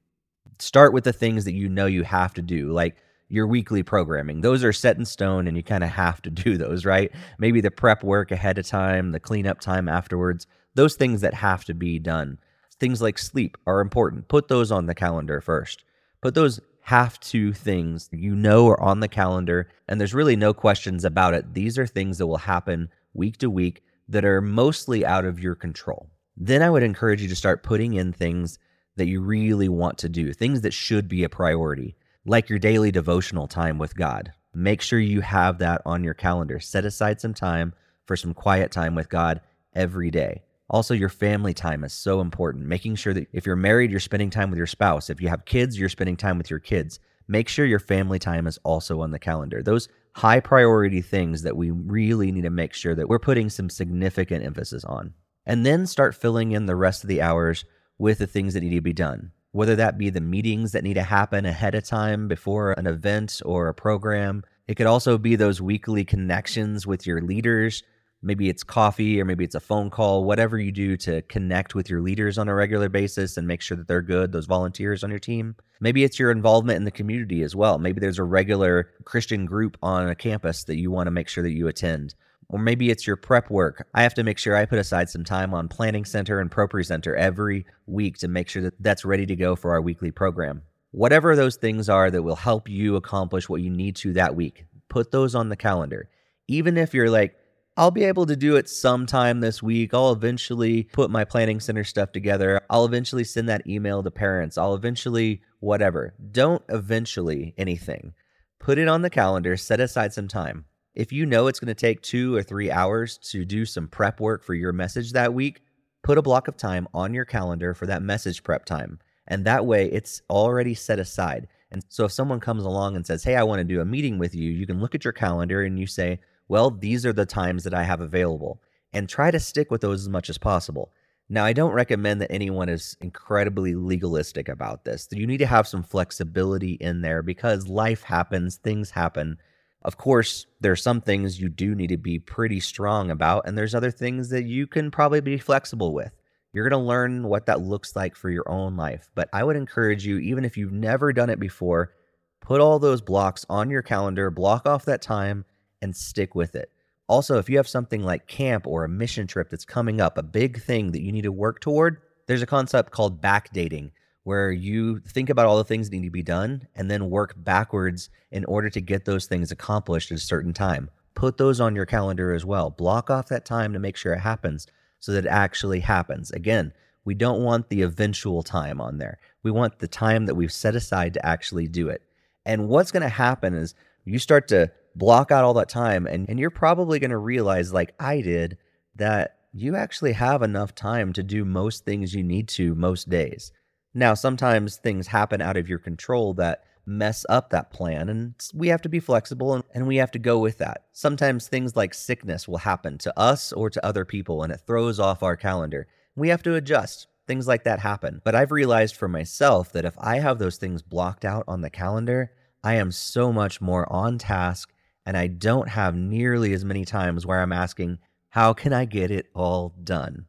Start 0.59 0.92
with 0.92 1.04
the 1.04 1.12
things 1.12 1.45
that 1.45 1.54
you 1.54 1.69
know 1.69 1.87
you 1.87 2.02
have 2.02 2.35
to 2.35 2.42
do, 2.42 2.73
like 2.73 2.97
your 3.28 3.47
weekly 3.47 3.83
programming. 3.83 4.40
Those 4.40 4.64
are 4.64 4.73
set 4.73 4.97
in 4.97 5.04
stone 5.04 5.47
and 5.47 5.57
you 5.57 5.62
kind 5.62 5.85
of 5.85 5.90
have 5.90 6.21
to 6.23 6.31
do 6.45 6.57
those, 6.57 6.85
right? 6.85 7.12
Maybe 7.38 7.61
the 7.61 7.71
prep 7.71 8.02
work 8.02 8.31
ahead 8.31 8.59
of 8.59 8.66
time, 8.66 9.12
the 9.12 9.21
cleanup 9.21 9.61
time 9.61 9.88
afterwards, 9.88 10.47
those 10.75 10.97
things 10.97 11.21
that 11.21 11.35
have 11.35 11.64
to 11.66 11.75
be 11.75 11.99
done. 11.99 12.38
Things 12.81 13.02
like 13.02 13.19
sleep 13.19 13.57
are 13.66 13.81
important. 13.81 14.28
Put 14.28 14.49
those 14.49 14.71
on 14.71 14.87
the 14.87 14.95
calendar 14.95 15.40
first. 15.40 15.85
Put 16.21 16.35
those 16.35 16.61
have 16.83 17.21
to 17.21 17.52
things 17.52 18.09
you 18.12 18.35
know 18.35 18.66
are 18.69 18.81
on 18.81 19.00
the 19.00 19.09
calendar, 19.09 19.69
and 19.87 20.00
there's 20.00 20.14
really 20.14 20.37
no 20.37 20.54
questions 20.54 21.04
about 21.04 21.35
it. 21.35 21.52
These 21.52 21.76
are 21.76 21.87
things 21.87 22.16
that 22.16 22.26
will 22.26 22.38
happen 22.38 22.88
week 23.12 23.37
to 23.38 23.50
week 23.50 23.83
that 24.09 24.25
are 24.25 24.41
mostly 24.41 25.05
out 25.05 25.25
of 25.25 25.41
your 25.41 25.55
control. 25.55 26.09
Then 26.37 26.62
I 26.62 26.71
would 26.71 26.83
encourage 26.83 27.21
you 27.21 27.29
to 27.29 27.37
start 27.37 27.62
putting 27.62 27.95
in 27.95 28.12
things 28.12 28.59
that 28.97 29.09
you 29.09 29.21
really 29.21 29.69
want 29.69 29.99
to 29.99 30.09
do, 30.09 30.33
things 30.33 30.62
that 30.62 30.73
should 30.73 31.09
be 31.09 31.25
a 31.25 31.29
priority 31.29 31.97
like 32.27 32.49
your 32.49 32.59
daily 32.59 32.91
devotional 32.91 33.49
time 33.49 33.79
with 33.79 33.97
God. 33.97 34.33
Make 34.55 34.83
sure 34.83 34.99
you 34.99 35.21
have 35.21 35.59
that 35.59 35.83
on 35.87 36.05
your 36.05 36.15
calendar. 36.15 36.61
Set 36.61 36.85
aside 36.85 37.21
some 37.21 37.35
time 37.35 37.75
for 38.07 38.17
some 38.17 38.35
quiet 38.35 38.71
time 38.71 38.95
with 38.95 39.09
God 39.09 39.41
every 39.75 40.11
day. 40.11 40.43
Also, 40.71 40.95
your 40.95 41.09
family 41.09 41.55
time 41.55 41.85
is 41.85 41.93
so 41.93 42.21
important. 42.21 42.67
Making 42.67 42.97
sure 42.97 43.15
that 43.15 43.29
if 43.33 43.47
you're 43.47 43.57
married, 43.57 43.91
you're 43.91 44.00
spending 44.00 44.31
time 44.31 44.50
with 44.50 44.59
your 44.59 44.67
spouse. 44.67 45.09
If 45.09 45.21
you 45.21 45.29
have 45.29 45.47
kids, 45.47 45.79
you're 45.79 45.88
spending 45.88 46.17
time 46.17 46.37
with 46.37 46.50
your 46.50 46.59
kids. 46.59 47.00
Make 47.27 47.49
sure 47.49 47.65
your 47.65 47.79
family 47.79 48.19
time 48.19 48.47
is 48.47 48.59
also 48.65 49.00
on 49.00 49.11
the 49.11 49.19
calendar. 49.19 49.62
Those 49.62 49.88
high 50.18 50.40
priority 50.40 51.00
things 51.00 51.42
that 51.42 51.56
we 51.56 51.70
really 51.70 52.30
need 52.32 52.42
to 52.42 52.50
make 52.50 52.75
sure 52.75 52.94
that 52.94 53.08
we're 53.08 53.18
putting 53.18 53.48
some 53.50 53.70
significant 53.70 54.44
emphasis 54.44 54.84
on. 54.84 55.14
And 55.46 55.64
then 55.64 55.87
start 55.87 56.14
filling 56.14 56.52
in 56.52 56.66
the 56.66 56.76
rest 56.76 57.02
of 57.02 57.08
the 57.08 57.22
hours 57.22 57.64
with 57.98 58.18
the 58.18 58.26
things 58.26 58.54
that 58.54 58.60
need 58.60 58.75
to 58.75 58.80
be 58.80 58.92
done 58.92 59.32
whether 59.52 59.76
that 59.76 59.98
be 59.98 60.10
the 60.10 60.20
meetings 60.20 60.72
that 60.72 60.84
need 60.84 60.94
to 60.94 61.02
happen 61.02 61.46
ahead 61.46 61.75
of 61.75 61.84
time 61.84 62.28
before 62.28 62.72
an 62.72 62.87
event 62.87 63.40
or 63.44 63.68
a 63.68 63.75
program. 63.75 64.44
It 64.66 64.76
could 64.76 64.87
also 64.87 65.16
be 65.16 65.37
those 65.37 65.62
weekly 65.62 66.04
connections 66.04 66.87
with 66.87 67.06
your 67.06 67.22
leaders. 67.22 67.82
Maybe 68.20 68.48
it's 68.48 68.64
coffee 68.64 69.20
or 69.20 69.25
maybe 69.25 69.44
it's 69.44 69.54
a 69.54 69.60
phone 69.60 69.90
call, 69.90 70.25
whatever 70.25 70.58
you 70.58 70.72
do 70.72 70.96
to 70.98 71.22
connect 71.22 71.75
with 71.75 71.88
your 71.88 72.00
leaders 72.00 72.37
on 72.37 72.48
a 72.48 72.54
regular 72.54 72.88
basis 72.88 73.37
and 73.37 73.46
make 73.46 73.60
sure 73.60 73.76
that 73.76 73.87
they're 73.87 74.02
good, 74.02 74.32
those 74.32 74.46
volunteers 74.46 75.04
on 75.04 75.10
your 75.10 75.20
team. 75.20 75.54
Maybe 75.80 76.02
it's 76.02 76.18
your 76.18 76.32
involvement 76.32 76.78
in 76.78 76.84
the 76.84 76.90
community 76.90 77.42
as 77.42 77.54
well. 77.54 77.78
Maybe 77.78 78.00
there's 78.00 78.18
a 78.18 78.25
regular 78.25 78.90
Christian 79.04 79.46
group 79.46 79.76
on 79.82 80.08
a 80.08 80.16
campus 80.16 80.64
that 80.64 80.78
you 80.78 80.90
want 80.90 81.06
to 81.06 81.12
make 81.12 81.28
sure 81.28 81.44
that 81.44 81.52
you 81.52 81.68
attend. 81.68 82.16
Or 82.48 82.58
maybe 82.58 82.90
it's 82.90 83.06
your 83.06 83.16
prep 83.16 83.50
work. 83.50 83.87
I 83.94 84.02
have 84.02 84.14
to 84.14 84.25
make 84.25 84.38
sure 84.38 84.56
I 84.56 84.64
put 84.64 84.78
aside 84.78 85.10
some 85.10 85.22
time 85.22 85.54
on 85.54 85.68
Planning 85.68 86.06
Center 86.06 86.40
and 86.40 86.50
ProPresenter 86.50 87.16
every 87.16 87.66
week 87.87 88.16
to 88.18 88.28
make 88.28 88.48
sure 88.48 88.62
that 88.62 88.75
that's 88.80 89.04
ready 89.04 89.26
to 89.26 89.37
go 89.37 89.54
for 89.54 89.72
our 89.72 89.82
weekly 89.82 90.10
program. 90.10 90.62
Whatever 90.90 91.37
those 91.37 91.56
things 91.56 91.90
are 91.90 92.10
that 92.10 92.22
will 92.22 92.37
help 92.37 92.68
you 92.68 92.96
accomplish 92.96 93.48
what 93.48 93.60
you 93.60 93.68
need 93.70 93.94
to 93.96 94.14
that 94.14 94.34
week, 94.34 94.64
put 94.88 95.10
those 95.10 95.34
on 95.34 95.50
the 95.50 95.56
calendar. 95.56 96.08
Even 96.48 96.78
if 96.78 96.94
you're 96.94 97.10
like, 97.10 97.37
I'll 97.78 97.92
be 97.92 98.02
able 98.02 98.26
to 98.26 98.35
do 98.35 98.56
it 98.56 98.68
sometime 98.68 99.38
this 99.38 99.62
week. 99.62 99.94
I'll 99.94 100.11
eventually 100.11 100.82
put 100.92 101.12
my 101.12 101.25
planning 101.25 101.61
center 101.61 101.85
stuff 101.85 102.11
together. 102.11 102.61
I'll 102.68 102.85
eventually 102.85 103.23
send 103.23 103.49
that 103.49 103.68
email 103.68 104.02
to 104.02 104.11
parents. 104.11 104.58
I'll 104.58 104.75
eventually, 104.75 105.42
whatever. 105.61 106.12
Don't 106.32 106.64
eventually 106.70 107.54
anything. 107.56 108.14
Put 108.58 108.78
it 108.78 108.88
on 108.88 109.02
the 109.02 109.11
calendar, 109.11 109.56
set 109.56 109.78
aside 109.78 110.12
some 110.12 110.26
time. 110.26 110.64
If 110.97 111.12
you 111.12 111.25
know 111.25 111.47
it's 111.47 111.61
going 111.61 111.68
to 111.68 111.75
take 111.75 112.02
two 112.02 112.35
or 112.35 112.42
three 112.42 112.68
hours 112.68 113.16
to 113.30 113.44
do 113.44 113.64
some 113.64 113.87
prep 113.87 114.18
work 114.18 114.42
for 114.42 114.54
your 114.54 114.73
message 114.73 115.12
that 115.12 115.32
week, 115.32 115.61
put 116.02 116.18
a 116.18 116.23
block 116.23 116.49
of 116.49 116.56
time 116.56 116.88
on 116.92 117.14
your 117.14 117.25
calendar 117.25 117.75
for 117.75 117.87
that 117.87 118.02
message 118.02 118.42
prep 118.42 118.64
time. 118.64 118.99
And 119.28 119.44
that 119.44 119.66
way 119.66 119.87
it's 119.87 120.20
already 120.28 120.75
set 120.75 120.99
aside. 120.99 121.47
And 121.70 121.85
so 121.88 122.06
if 122.06 122.11
someone 122.11 122.40
comes 122.40 122.64
along 122.64 122.97
and 122.97 123.06
says, 123.06 123.23
Hey, 123.23 123.37
I 123.37 123.44
want 123.44 123.61
to 123.61 123.64
do 123.64 123.80
a 123.80 123.85
meeting 123.85 124.18
with 124.18 124.35
you, 124.35 124.50
you 124.50 124.66
can 124.66 124.80
look 124.80 124.97
at 124.97 125.04
your 125.04 125.12
calendar 125.12 125.62
and 125.62 125.78
you 125.78 125.87
say, 125.87 126.18
well, 126.49 126.71
these 126.71 127.07
are 127.07 127.12
the 127.12 127.26
times 127.26 127.64
that 127.64 127.75
I 127.75 127.85
have 127.85 128.00
available, 128.00 128.61
and 128.93 129.09
try 129.09 129.31
to 129.31 129.38
stick 129.38 129.71
with 129.71 129.83
those 129.83 130.02
as 130.02 130.09
much 130.09 130.31
as 130.31 130.38
possible. 130.38 130.90
Now, 131.28 131.45
I 131.45 131.52
don't 131.52 131.75
recommend 131.75 132.23
that 132.23 132.33
anyone 132.33 132.71
is 132.71 132.97
incredibly 133.02 133.75
legalistic 133.75 134.49
about 134.49 134.85
this. 134.85 135.07
You 135.12 135.26
need 135.26 135.38
to 135.38 135.47
have 135.47 135.69
some 135.69 135.83
flexibility 135.83 136.73
in 136.73 137.02
there 137.02 137.23
because 137.23 137.69
life 137.69 138.02
happens, 138.02 138.57
things 138.57 138.90
happen. 138.90 139.37
Of 139.83 139.99
course, 139.99 140.47
there 140.61 140.73
are 140.73 140.76
some 140.76 141.02
things 141.02 141.38
you 141.38 141.50
do 141.50 141.75
need 141.75 141.88
to 141.88 141.99
be 141.99 142.19
pretty 142.19 142.61
strong 142.61 143.11
about, 143.11 143.47
and 143.47 143.59
there's 143.59 143.75
other 143.75 143.90
things 143.90 144.31
that 144.31 144.45
you 144.45 144.67
can 144.67 144.90
probably 144.90 145.21
be 145.21 145.37
flexible 145.37 145.93
with. 145.93 146.12
You're 146.55 146.69
going 146.69 146.83
to 146.83 146.88
learn 146.88 147.25
what 147.25 147.45
that 147.47 147.61
looks 147.61 147.95
like 147.95 148.17
for 148.17 148.31
your 148.31 148.49
own 148.50 148.76
life. 148.78 149.11
But 149.14 149.28
I 149.35 149.45
would 149.45 149.57
encourage 149.57 150.07
you, 150.07 150.19
even 150.19 150.47
if 150.47 150.57
you've 150.57 150.73
never 150.73 151.12
done 151.12 151.28
it 151.28 151.38
before, 151.38 151.93
put 152.40 152.62
all 152.62 152.78
those 152.78 153.02
blocks 153.02 153.45
on 153.50 153.69
your 153.69 153.83
calendar, 153.83 154.31
block 154.31 154.67
off 154.67 154.87
that 154.87 155.02
time, 155.02 155.45
and 155.82 155.97
stick 155.97 156.35
with 156.35 156.54
it. 156.54 156.70
Also, 157.08 157.38
if 157.38 157.49
you 157.49 157.56
have 157.56 157.68
something 157.68 158.02
like 158.02 158.26
camp 158.26 158.66
or 158.66 158.85
a 158.85 158.88
mission 158.88 159.26
trip 159.26 159.49
that's 159.50 159.64
coming 159.64 160.00
up, 160.00 160.18
a 160.18 160.23
big 160.23 160.61
thing 160.62 160.92
that 160.92 161.02
you 161.02 161.11
need 161.11 161.23
to 161.23 161.32
work 161.32 161.61
toward, 161.61 161.99
there's 162.26 162.42
a 162.42 162.47
concept 162.47 162.90
called 162.90 163.23
backdating 163.23 163.90
where 164.25 164.52
you 164.52 164.99
think 165.00 165.30
about 165.30 165.47
all 165.47 165.56
the 165.56 165.64
things 165.64 165.88
that 165.88 165.97
need 165.97 166.04
to 166.04 166.11
be 166.11 166.23
done 166.23 166.68
and 166.75 166.90
then 166.90 167.08
work 167.08 167.32
backwards 167.38 168.11
in 168.30 168.44
order 168.44 168.68
to 168.68 168.80
get 168.80 169.06
those 169.06 169.25
things 169.25 169.50
accomplished 169.50 170.12
at 170.12 170.18
a 170.18 170.20
certain 170.20 170.52
time. 170.52 170.90
Put 171.14 171.38
those 171.38 171.61
on 171.61 171.75
your 171.75 171.87
calendar 171.87 172.35
as 172.35 172.44
well. 172.44 172.68
Block 172.68 173.08
off 173.08 173.28
that 173.28 173.47
time 173.47 173.73
to 173.73 173.78
make 173.78 173.97
sure 173.97 174.12
it 174.12 174.20
happens 174.20 174.66
so 175.00 175.12
that 175.12 175.25
it 175.25 175.30
actually 175.30 175.80
happens. 175.80 176.30
Again, 176.30 176.75
we 177.06 177.14
don't 177.14 177.42
want 177.42 177.70
the 177.70 177.80
eventual 177.80 178.42
time 178.42 178.82
on 178.82 178.99
there. 178.99 179.18
We 179.42 179.50
want 179.50 179.78
the 179.78 179.88
time 179.88 180.26
that 180.26 180.35
we've 180.35 180.52
set 180.52 180.76
aside 180.76 181.14
to 181.14 181.25
actually 181.25 181.66
do 181.66 181.88
it. 181.88 182.02
And 182.44 182.68
what's 182.68 182.92
going 182.92 183.02
to 183.02 183.08
happen 183.08 183.54
is 183.54 183.75
you 184.04 184.18
start 184.18 184.47
to 184.49 184.70
block 184.95 185.30
out 185.30 185.45
all 185.45 185.54
that 185.54 185.68
time 185.68 186.07
and, 186.07 186.28
and 186.28 186.38
you're 186.38 186.50
probably 186.50 186.99
going 186.99 187.11
to 187.11 187.18
realize 187.18 187.73
like 187.73 187.95
i 188.00 188.21
did 188.21 188.59
that 188.97 189.38
you 189.52 189.76
actually 189.76 190.12
have 190.12 190.42
enough 190.42 190.75
time 190.75 191.12
to 191.12 191.23
do 191.23 191.45
most 191.45 191.85
things 191.85 192.14
you 192.14 192.23
need 192.23 192.49
to 192.49 192.75
most 192.75 193.09
days. 193.09 193.52
Now 193.95 194.14
sometimes 194.14 194.76
things 194.76 195.07
happen 195.07 195.40
out 195.40 195.57
of 195.57 195.68
your 195.68 195.78
control 195.78 196.35
that 196.35 196.64
mess 196.87 197.26
up 197.28 197.50
that 197.50 197.71
plan 197.71 198.09
and 198.09 198.35
we 198.54 198.68
have 198.68 198.80
to 198.80 198.88
be 198.88 199.00
flexible 199.00 199.54
and, 199.54 199.64
and 199.75 199.87
we 199.87 199.97
have 199.97 200.11
to 200.12 200.18
go 200.18 200.38
with 200.38 200.59
that. 200.59 200.85
Sometimes 200.92 201.47
things 201.47 201.76
like 201.76 201.92
sickness 201.92 202.49
will 202.49 202.59
happen 202.59 202.99
to 202.99 203.18
us 203.18 203.52
or 203.52 203.68
to 203.71 203.85
other 203.85 204.04
people 204.04 204.42
and 204.42 204.52
it 204.52 204.62
throws 204.66 204.99
off 204.99 205.23
our 205.23 205.37
calendar. 205.37 205.87
We 206.16 206.28
have 206.28 206.42
to 206.45 206.54
adjust. 206.54 207.07
Things 207.26 207.47
like 207.47 207.64
that 207.64 207.80
happen. 207.80 208.23
But 208.25 208.35
i've 208.35 208.52
realized 208.52 208.97
for 208.97 209.09
myself 209.09 209.73
that 209.73 209.85
if 209.85 209.95
i 209.99 210.18
have 210.18 210.38
those 210.38 210.57
things 210.57 210.80
blocked 210.80 211.25
out 211.25 211.45
on 211.47 211.61
the 211.61 211.71
calendar 211.71 212.33
i 212.64 212.75
am 212.75 212.90
so 212.90 213.33
much 213.33 213.61
more 213.61 213.90
on 213.92 214.16
task 214.16 214.73
and 215.09 215.17
I 215.17 215.27
don't 215.27 215.71
have 215.71 215.97
nearly 215.97 216.53
as 216.53 216.67
many 216.67 216.85
times 216.85 217.25
where 217.25 217.41
I'm 217.41 217.50
asking, 217.50 217.99
how 218.29 218.53
can 218.53 218.75
I 218.75 218.85
get 218.85 219.11
it 219.11 219.31
all 219.35 219.75
done? 219.83 220.27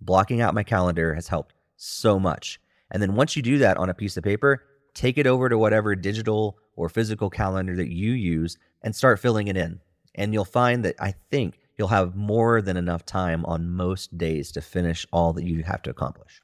Blocking 0.00 0.40
out 0.40 0.54
my 0.54 0.62
calendar 0.62 1.14
has 1.16 1.26
helped 1.26 1.56
so 1.74 2.16
much. 2.20 2.60
And 2.92 3.02
then 3.02 3.16
once 3.16 3.34
you 3.34 3.42
do 3.42 3.58
that 3.58 3.76
on 3.76 3.90
a 3.90 3.94
piece 3.94 4.16
of 4.16 4.22
paper, 4.22 4.62
take 4.94 5.18
it 5.18 5.26
over 5.26 5.48
to 5.48 5.58
whatever 5.58 5.96
digital 5.96 6.58
or 6.76 6.88
physical 6.88 7.28
calendar 7.28 7.74
that 7.74 7.90
you 7.90 8.12
use 8.12 8.56
and 8.82 8.94
start 8.94 9.18
filling 9.18 9.48
it 9.48 9.56
in. 9.56 9.80
And 10.14 10.32
you'll 10.32 10.44
find 10.44 10.84
that 10.84 10.94
I 11.00 11.14
think 11.32 11.58
you'll 11.76 11.88
have 11.88 12.14
more 12.14 12.62
than 12.62 12.76
enough 12.76 13.04
time 13.04 13.44
on 13.46 13.74
most 13.74 14.16
days 14.16 14.52
to 14.52 14.60
finish 14.60 15.04
all 15.12 15.32
that 15.32 15.44
you 15.44 15.64
have 15.64 15.82
to 15.82 15.90
accomplish. 15.90 16.40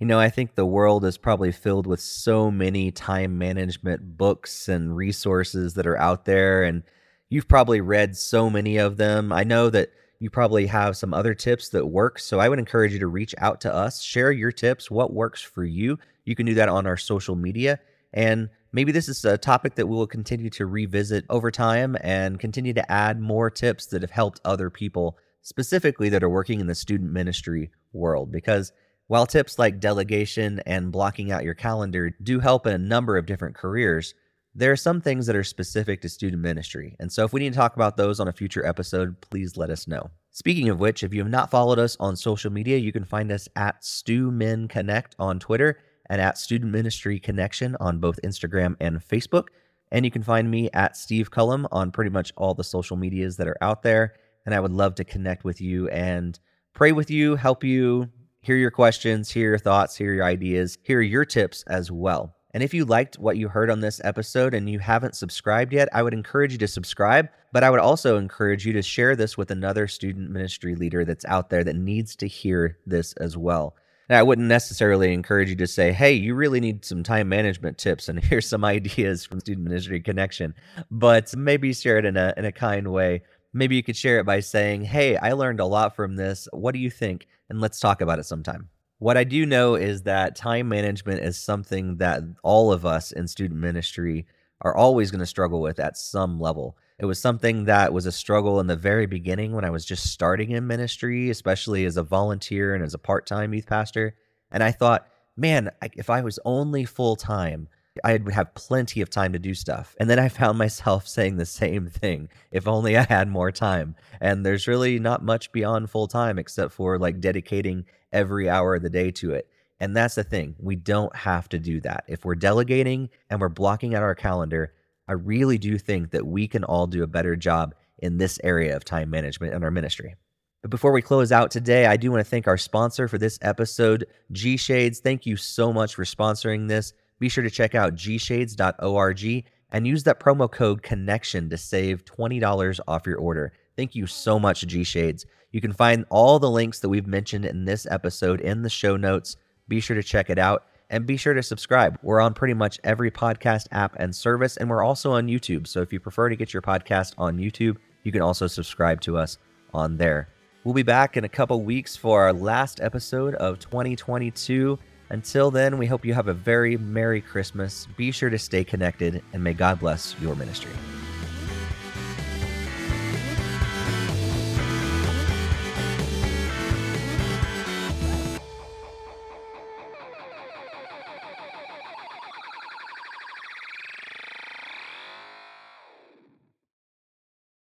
You 0.00 0.06
know, 0.08 0.18
I 0.18 0.30
think 0.30 0.56
the 0.56 0.66
world 0.66 1.04
is 1.04 1.16
probably 1.16 1.52
filled 1.52 1.86
with 1.86 2.00
so 2.00 2.50
many 2.50 2.90
time 2.90 3.38
management 3.38 4.18
books 4.18 4.68
and 4.68 4.96
resources 4.96 5.74
that 5.74 5.86
are 5.86 5.96
out 5.96 6.24
there. 6.24 6.64
And 6.64 6.82
You've 7.30 7.48
probably 7.48 7.80
read 7.80 8.16
so 8.16 8.50
many 8.50 8.76
of 8.76 8.96
them. 8.96 9.32
I 9.32 9.44
know 9.44 9.70
that 9.70 9.90
you 10.18 10.30
probably 10.30 10.66
have 10.66 10.96
some 10.96 11.14
other 11.14 11.32
tips 11.32 11.70
that 11.70 11.86
work. 11.86 12.18
So 12.18 12.40
I 12.40 12.48
would 12.48 12.58
encourage 12.58 12.92
you 12.92 12.98
to 12.98 13.06
reach 13.06 13.34
out 13.38 13.60
to 13.62 13.74
us, 13.74 14.02
share 14.02 14.32
your 14.32 14.52
tips, 14.52 14.90
what 14.90 15.14
works 15.14 15.40
for 15.40 15.64
you. 15.64 15.98
You 16.24 16.34
can 16.34 16.44
do 16.44 16.54
that 16.54 16.68
on 16.68 16.86
our 16.86 16.96
social 16.96 17.36
media. 17.36 17.78
And 18.12 18.50
maybe 18.72 18.92
this 18.92 19.08
is 19.08 19.24
a 19.24 19.38
topic 19.38 19.76
that 19.76 19.86
we 19.86 19.96
will 19.96 20.06
continue 20.06 20.50
to 20.50 20.66
revisit 20.66 21.24
over 21.30 21.50
time 21.50 21.96
and 22.00 22.38
continue 22.38 22.74
to 22.74 22.92
add 22.92 23.20
more 23.20 23.48
tips 23.48 23.86
that 23.86 24.02
have 24.02 24.10
helped 24.10 24.40
other 24.44 24.68
people, 24.68 25.16
specifically 25.42 26.08
that 26.08 26.22
are 26.22 26.28
working 26.28 26.60
in 26.60 26.66
the 26.66 26.74
student 26.74 27.12
ministry 27.12 27.70
world. 27.92 28.30
Because 28.32 28.72
while 29.06 29.26
tips 29.26 29.58
like 29.58 29.80
delegation 29.80 30.60
and 30.66 30.92
blocking 30.92 31.32
out 31.32 31.44
your 31.44 31.54
calendar 31.54 32.10
do 32.22 32.40
help 32.40 32.66
in 32.66 32.74
a 32.74 32.78
number 32.78 33.16
of 33.16 33.26
different 33.26 33.56
careers, 33.56 34.14
there 34.54 34.72
are 34.72 34.76
some 34.76 35.00
things 35.00 35.26
that 35.26 35.36
are 35.36 35.44
specific 35.44 36.00
to 36.02 36.08
student 36.08 36.42
ministry, 36.42 36.96
and 36.98 37.10
so 37.12 37.24
if 37.24 37.32
we 37.32 37.40
need 37.40 37.52
to 37.52 37.58
talk 37.58 37.76
about 37.76 37.96
those 37.96 38.20
on 38.20 38.28
a 38.28 38.32
future 38.32 38.66
episode, 38.66 39.20
please 39.20 39.56
let 39.56 39.70
us 39.70 39.86
know. 39.86 40.10
Speaking 40.32 40.68
of 40.68 40.80
which, 40.80 41.02
if 41.02 41.12
you 41.12 41.20
have 41.20 41.30
not 41.30 41.50
followed 41.50 41.78
us 41.78 41.96
on 42.00 42.16
social 42.16 42.52
media, 42.52 42.76
you 42.76 42.92
can 42.92 43.04
find 43.04 43.32
us 43.32 43.48
at 43.56 43.82
StuMin 43.82 44.68
Connect 44.68 45.16
on 45.18 45.38
Twitter 45.38 45.78
and 46.08 46.20
at 46.20 46.38
Student 46.38 46.72
Ministry 46.72 47.18
Connection 47.18 47.76
on 47.80 47.98
both 47.98 48.18
Instagram 48.24 48.76
and 48.80 48.98
Facebook. 48.98 49.48
And 49.92 50.04
you 50.04 50.10
can 50.10 50.22
find 50.22 50.50
me 50.50 50.70
at 50.72 50.96
Steve 50.96 51.30
Cullum 51.30 51.66
on 51.72 51.90
pretty 51.90 52.10
much 52.10 52.32
all 52.36 52.54
the 52.54 52.64
social 52.64 52.96
medias 52.96 53.36
that 53.36 53.48
are 53.48 53.58
out 53.60 53.82
there. 53.82 54.14
And 54.46 54.54
I 54.54 54.60
would 54.60 54.72
love 54.72 54.94
to 54.96 55.04
connect 55.04 55.44
with 55.44 55.60
you 55.60 55.88
and 55.88 56.38
pray 56.74 56.92
with 56.92 57.10
you, 57.10 57.36
help 57.36 57.64
you, 57.64 58.08
hear 58.40 58.56
your 58.56 58.70
questions, 58.70 59.30
hear 59.30 59.50
your 59.50 59.58
thoughts, 59.58 59.96
hear 59.96 60.14
your 60.14 60.24
ideas, 60.24 60.78
hear 60.82 61.00
your 61.00 61.24
tips 61.24 61.64
as 61.66 61.90
well. 61.90 62.34
And 62.52 62.62
if 62.62 62.74
you 62.74 62.84
liked 62.84 63.18
what 63.18 63.36
you 63.36 63.48
heard 63.48 63.70
on 63.70 63.80
this 63.80 64.00
episode 64.02 64.54
and 64.54 64.68
you 64.68 64.78
haven't 64.78 65.14
subscribed 65.14 65.72
yet, 65.72 65.88
I 65.92 66.02
would 66.02 66.14
encourage 66.14 66.52
you 66.52 66.58
to 66.58 66.68
subscribe. 66.68 67.28
But 67.52 67.64
I 67.64 67.70
would 67.70 67.80
also 67.80 68.16
encourage 68.16 68.66
you 68.66 68.72
to 68.74 68.82
share 68.82 69.16
this 69.16 69.36
with 69.36 69.50
another 69.50 69.88
student 69.88 70.30
ministry 70.30 70.74
leader 70.74 71.04
that's 71.04 71.24
out 71.24 71.50
there 71.50 71.64
that 71.64 71.76
needs 71.76 72.16
to 72.16 72.28
hear 72.28 72.78
this 72.86 73.12
as 73.14 73.36
well. 73.36 73.74
Now, 74.08 74.18
I 74.18 74.24
wouldn't 74.24 74.48
necessarily 74.48 75.12
encourage 75.12 75.50
you 75.50 75.56
to 75.56 75.68
say, 75.68 75.92
hey, 75.92 76.12
you 76.12 76.34
really 76.34 76.58
need 76.58 76.84
some 76.84 77.04
time 77.04 77.28
management 77.28 77.78
tips, 77.78 78.08
and 78.08 78.18
here's 78.24 78.48
some 78.48 78.64
ideas 78.64 79.24
from 79.24 79.38
Student 79.38 79.68
Ministry 79.68 80.00
Connection. 80.00 80.54
But 80.90 81.34
maybe 81.36 81.72
share 81.72 81.98
it 81.98 82.04
in 82.04 82.16
a, 82.16 82.34
in 82.36 82.44
a 82.44 82.50
kind 82.50 82.88
way. 82.92 83.22
Maybe 83.52 83.76
you 83.76 83.84
could 83.84 83.96
share 83.96 84.18
it 84.18 84.26
by 84.26 84.40
saying, 84.40 84.82
hey, 84.82 85.16
I 85.16 85.32
learned 85.32 85.60
a 85.60 85.66
lot 85.66 85.94
from 85.94 86.16
this. 86.16 86.48
What 86.52 86.72
do 86.72 86.80
you 86.80 86.90
think? 86.90 87.28
And 87.48 87.60
let's 87.60 87.78
talk 87.78 88.00
about 88.00 88.18
it 88.18 88.26
sometime. 88.26 88.68
What 89.00 89.16
I 89.16 89.24
do 89.24 89.46
know 89.46 89.76
is 89.76 90.02
that 90.02 90.36
time 90.36 90.68
management 90.68 91.20
is 91.20 91.38
something 91.38 91.96
that 91.96 92.22
all 92.42 92.70
of 92.70 92.84
us 92.84 93.12
in 93.12 93.26
student 93.28 93.58
ministry 93.58 94.26
are 94.60 94.76
always 94.76 95.10
going 95.10 95.20
to 95.20 95.26
struggle 95.26 95.62
with 95.62 95.80
at 95.80 95.96
some 95.96 96.38
level. 96.38 96.76
It 96.98 97.06
was 97.06 97.18
something 97.18 97.64
that 97.64 97.94
was 97.94 98.04
a 98.04 98.12
struggle 98.12 98.60
in 98.60 98.66
the 98.66 98.76
very 98.76 99.06
beginning 99.06 99.52
when 99.52 99.64
I 99.64 99.70
was 99.70 99.86
just 99.86 100.12
starting 100.12 100.50
in 100.50 100.66
ministry, 100.66 101.30
especially 101.30 101.86
as 101.86 101.96
a 101.96 102.02
volunteer 102.02 102.74
and 102.74 102.84
as 102.84 102.92
a 102.92 102.98
part 102.98 103.26
time 103.26 103.54
youth 103.54 103.66
pastor. 103.66 104.16
And 104.52 104.62
I 104.62 104.70
thought, 104.70 105.08
man, 105.34 105.70
if 105.96 106.10
I 106.10 106.20
was 106.20 106.38
only 106.44 106.84
full 106.84 107.16
time, 107.16 107.68
I 108.04 108.18
would 108.18 108.34
have 108.34 108.54
plenty 108.54 109.00
of 109.00 109.08
time 109.08 109.32
to 109.32 109.38
do 109.38 109.54
stuff. 109.54 109.96
And 109.98 110.10
then 110.10 110.18
I 110.18 110.28
found 110.28 110.58
myself 110.58 111.08
saying 111.08 111.38
the 111.38 111.46
same 111.46 111.88
thing 111.88 112.28
if 112.50 112.68
only 112.68 112.98
I 112.98 113.04
had 113.04 113.28
more 113.28 113.50
time. 113.50 113.96
And 114.20 114.44
there's 114.44 114.68
really 114.68 114.98
not 114.98 115.24
much 115.24 115.52
beyond 115.52 115.88
full 115.88 116.06
time 116.06 116.38
except 116.38 116.74
for 116.74 116.98
like 116.98 117.18
dedicating 117.18 117.86
every 118.12 118.48
hour 118.48 118.76
of 118.76 118.82
the 118.82 118.90
day 118.90 119.10
to 119.12 119.32
it. 119.32 119.48
And 119.80 119.96
that's 119.96 120.14
the 120.14 120.24
thing. 120.24 120.56
We 120.58 120.76
don't 120.76 121.14
have 121.16 121.48
to 121.50 121.58
do 121.58 121.80
that. 121.80 122.04
If 122.06 122.24
we're 122.24 122.34
delegating 122.34 123.08
and 123.30 123.40
we're 123.40 123.48
blocking 123.48 123.94
out 123.94 124.02
our 124.02 124.14
calendar, 124.14 124.74
I 125.08 125.12
really 125.12 125.58
do 125.58 125.78
think 125.78 126.10
that 126.10 126.26
we 126.26 126.46
can 126.46 126.64
all 126.64 126.86
do 126.86 127.02
a 127.02 127.08
better 127.08 127.34
job 127.34 127.74
in 127.98 128.18
this 128.18 128.38
area 128.44 128.76
of 128.76 128.84
time 128.84 129.10
management 129.10 129.54
in 129.54 129.64
our 129.64 129.70
ministry. 129.70 130.16
But 130.62 130.70
before 130.70 130.92
we 130.92 131.00
close 131.00 131.32
out 131.32 131.50
today, 131.50 131.86
I 131.86 131.96
do 131.96 132.10
want 132.10 132.20
to 132.20 132.30
thank 132.30 132.46
our 132.46 132.58
sponsor 132.58 133.08
for 133.08 133.16
this 133.16 133.38
episode, 133.40 134.06
G 134.32 134.58
Shades. 134.58 135.00
Thank 135.00 135.24
you 135.24 135.36
so 135.36 135.72
much 135.72 135.94
for 135.94 136.04
sponsoring 136.04 136.68
this. 136.68 136.92
Be 137.18 137.30
sure 137.30 137.44
to 137.44 137.50
check 137.50 137.74
out 137.74 137.94
gshades.org 137.94 139.44
and 139.72 139.86
use 139.86 140.02
that 140.04 140.20
promo 140.20 140.50
code 140.50 140.82
connection 140.82 141.48
to 141.50 141.56
save 141.56 142.04
$20 142.04 142.80
off 142.86 143.06
your 143.06 143.18
order. 143.18 143.52
Thank 143.80 143.94
you 143.94 144.06
so 144.06 144.38
much, 144.38 144.66
G 144.66 144.84
Shades. 144.84 145.24
You 145.52 145.62
can 145.62 145.72
find 145.72 146.04
all 146.10 146.38
the 146.38 146.50
links 146.50 146.80
that 146.80 146.90
we've 146.90 147.06
mentioned 147.06 147.46
in 147.46 147.64
this 147.64 147.86
episode 147.90 148.42
in 148.42 148.60
the 148.60 148.68
show 148.68 148.98
notes. 148.98 149.38
Be 149.68 149.80
sure 149.80 149.96
to 149.96 150.02
check 150.02 150.28
it 150.28 150.38
out 150.38 150.66
and 150.90 151.06
be 151.06 151.16
sure 151.16 151.32
to 151.32 151.42
subscribe. 151.42 151.98
We're 152.02 152.20
on 152.20 152.34
pretty 152.34 152.52
much 152.52 152.78
every 152.84 153.10
podcast 153.10 153.68
app 153.72 153.96
and 153.96 154.14
service, 154.14 154.58
and 154.58 154.68
we're 154.68 154.84
also 154.84 155.12
on 155.12 155.28
YouTube. 155.28 155.66
So 155.66 155.80
if 155.80 155.94
you 155.94 155.98
prefer 155.98 156.28
to 156.28 156.36
get 156.36 156.52
your 156.52 156.60
podcast 156.60 157.14
on 157.16 157.38
YouTube, 157.38 157.78
you 158.02 158.12
can 158.12 158.20
also 158.20 158.46
subscribe 158.46 159.00
to 159.00 159.16
us 159.16 159.38
on 159.72 159.96
there. 159.96 160.28
We'll 160.62 160.74
be 160.74 160.82
back 160.82 161.16
in 161.16 161.24
a 161.24 161.28
couple 161.30 161.62
weeks 161.62 161.96
for 161.96 162.20
our 162.20 162.34
last 162.34 162.82
episode 162.82 163.34
of 163.36 163.60
2022. 163.60 164.78
Until 165.08 165.50
then, 165.50 165.78
we 165.78 165.86
hope 165.86 166.04
you 166.04 166.12
have 166.12 166.28
a 166.28 166.34
very 166.34 166.76
Merry 166.76 167.22
Christmas. 167.22 167.88
Be 167.96 168.10
sure 168.10 168.28
to 168.28 168.38
stay 168.38 168.62
connected, 168.62 169.22
and 169.32 169.42
may 169.42 169.54
God 169.54 169.80
bless 169.80 170.14
your 170.20 170.36
ministry. 170.36 170.72